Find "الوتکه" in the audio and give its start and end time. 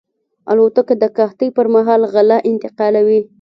0.51-0.95